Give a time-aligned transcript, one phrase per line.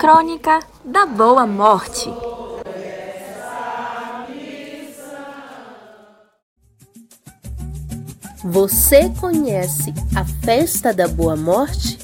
[0.00, 2.10] Crônica da Boa Morte.
[8.42, 11.98] Você conhece a Festa da Boa Morte?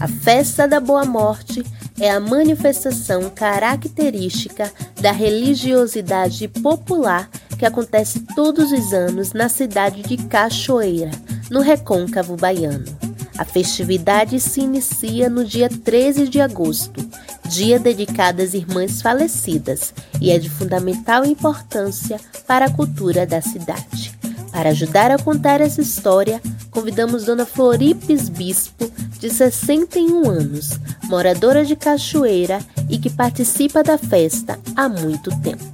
[0.00, 1.62] A Festa da Boa Morte
[2.00, 10.16] é a manifestação característica da religiosidade popular que acontece todos os anos na cidade de
[10.16, 11.10] Cachoeira,
[11.50, 13.04] no Recôncavo Baiano.
[13.36, 17.04] A festividade se inicia no dia 13 de agosto,
[17.48, 24.14] dia dedicado às irmãs falecidas, e é de fundamental importância para a cultura da cidade.
[24.50, 26.40] Para ajudar a contar essa história,
[26.70, 34.58] convidamos Dona Floripes Bispo, de 61 anos, moradora de Cachoeira e que participa da festa
[34.76, 35.64] há muito tempo.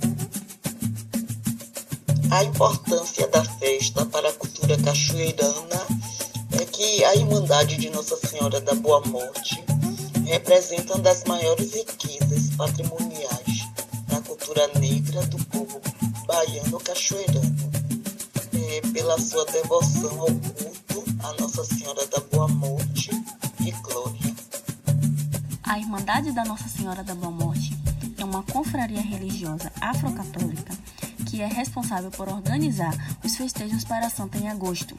[2.30, 5.87] A importância da festa para a cultura cachoeirana
[6.52, 9.64] é que a Irmandade de Nossa Senhora da Boa Morte
[10.31, 13.69] representa uma das maiores riquezas patrimoniais
[14.06, 15.81] da cultura negra do povo
[16.25, 17.56] baiano cachoeirano
[18.92, 23.11] pela sua devoção ao culto a Nossa Senhora da Boa Morte
[23.59, 24.34] e Glória.
[25.64, 27.77] A Irmandade da Nossa Senhora da Boa Morte
[28.17, 30.72] é uma confraria religiosa afrocatólica
[31.31, 32.92] que é responsável por organizar
[33.25, 34.97] os festejos para a Santa em agosto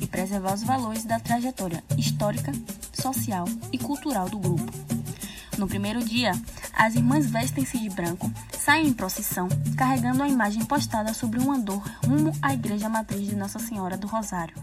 [0.00, 2.52] e preservar os valores da trajetória histórica,
[2.90, 4.72] social e cultural do grupo.
[5.58, 6.32] No primeiro dia,
[6.72, 11.82] as irmãs vestem-se de branco saem em procissão, carregando a imagem postada sobre um andor
[12.06, 14.54] rumo à Igreja Matriz de Nossa Senhora do Rosário.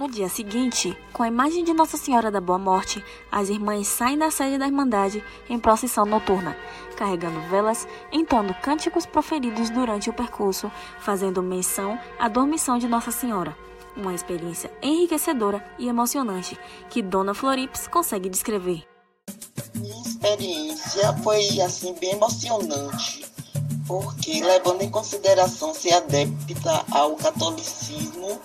[0.00, 4.16] No dia seguinte, com a imagem de Nossa Senhora da Boa Morte, as irmãs saem
[4.16, 6.56] da sede da Irmandade em procissão noturna,
[6.96, 13.54] carregando velas, entoando cânticos proferidos durante o percurso, fazendo menção à dormição de Nossa Senhora
[13.94, 18.82] uma experiência enriquecedora e emocionante que Dona Florips consegue descrever.
[19.74, 23.26] Minha experiência foi assim bem emocionante,
[23.86, 28.40] porque levando em consideração ser adepta ao catolicismo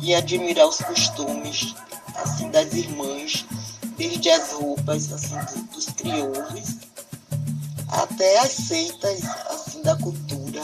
[0.00, 1.74] e admirar os costumes
[2.16, 3.44] assim das irmãs,
[3.96, 5.36] desde as roupas assim
[5.72, 6.78] dos crioulos
[7.90, 10.62] até as seitas assim da cultura,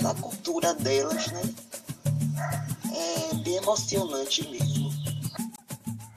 [0.00, 1.42] da cultura delas, né?
[2.92, 4.90] é bem emocionante mesmo.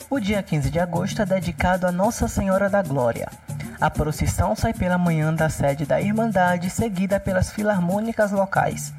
[0.10, 3.30] O dia 15 de agosto é dedicado a Nossa Senhora da Glória.
[3.80, 8.92] A procissão sai pela manhã da sede da Irmandade, seguida pelas filarmônicas locais.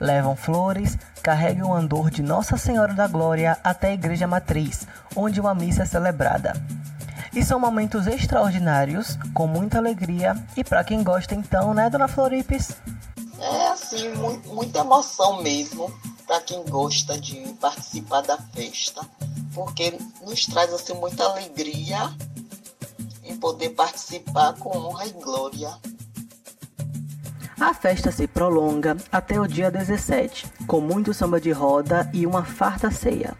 [0.00, 5.38] Levam flores, carregam o andor de Nossa Senhora da Glória até a Igreja Matriz, onde
[5.38, 6.54] uma missa é celebrada.
[7.34, 12.70] E são momentos extraordinários, com muita alegria e para quem gosta então, né, Dona Floripes?
[13.38, 15.92] É assim, muito, muita emoção mesmo
[16.26, 19.02] para quem gosta de participar da festa,
[19.54, 22.10] porque nos traz assim muita alegria
[23.22, 25.70] em poder participar com honra e glória.
[27.60, 32.42] A festa se prolonga até o dia 17, com muito samba de roda e uma
[32.42, 33.36] farta ceia.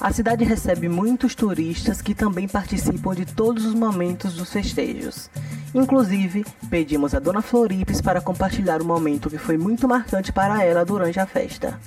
[0.00, 5.28] A cidade recebe muitos turistas que também participam de todos os momentos dos festejos.
[5.74, 10.84] Inclusive, pedimos a Dona Floripes para compartilhar um momento que foi muito marcante para ela
[10.84, 11.78] durante a festa.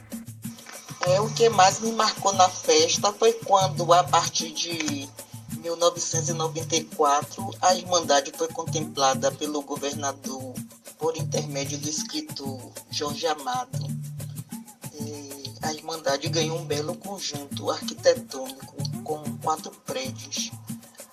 [1.07, 5.07] É, o que mais me marcou na festa foi quando, a partir de
[5.61, 10.52] 1994, a Irmandade foi contemplada pelo governador
[11.03, 13.85] por intermédio do escritor Jorge Amado.
[14.93, 20.49] E a Irmandade ganhou um belo conjunto arquitetônico com quatro prédios.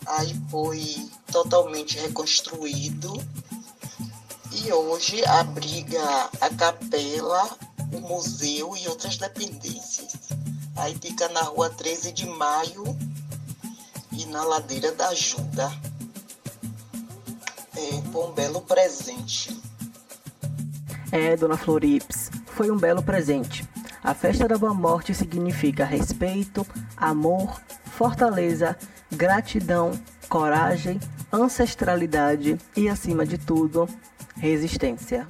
[0.07, 3.21] Aí foi totalmente reconstruído
[4.53, 7.59] e hoje abriga a capela
[7.93, 10.13] o museu e outras dependências.
[10.77, 12.85] Aí fica na rua 13 de maio
[14.13, 15.69] e na ladeira da Ajuda.
[17.77, 19.60] É, foi um belo presente.
[21.13, 23.69] É, dona Florips, foi um belo presente.
[24.03, 26.67] A festa da Boa Morte significa respeito,
[26.97, 28.77] amor, fortaleza,
[29.11, 29.93] gratidão,
[30.29, 31.01] coragem,
[31.33, 33.89] ancestralidade e, acima de tudo,
[34.37, 35.27] resistência.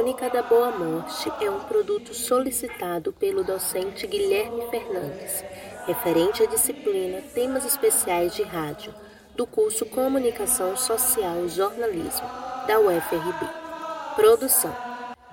[0.00, 5.44] Crônica da Boa Morte é um produto solicitado pelo docente Guilherme Fernandes,
[5.86, 8.94] referente à disciplina Temas Especiais de Rádio,
[9.34, 12.28] do curso Comunicação Social e Jornalismo,
[12.66, 13.46] da UFRB.
[14.16, 14.74] Produção: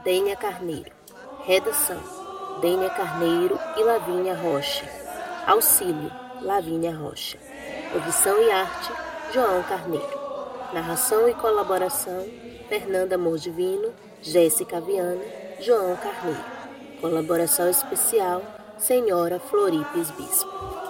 [0.03, 0.91] Dênia Carneiro.
[1.43, 2.01] Redação:
[2.61, 4.85] Dênia Carneiro e Lavínia Rocha.
[5.45, 6.11] Auxílio:
[6.41, 7.37] Lavínia Rocha.
[7.95, 8.91] Edição e arte:
[9.33, 10.19] João Carneiro.
[10.73, 12.27] Narração e colaboração:
[12.69, 15.23] Fernanda Mordivino, Jéssica Viana,
[15.59, 16.45] João Carneiro.
[17.01, 18.41] Colaboração especial:
[18.77, 20.86] Senhora Floripes Bispo.